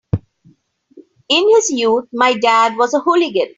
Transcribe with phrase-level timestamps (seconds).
[1.29, 3.49] In his youth my dad was a hooligan.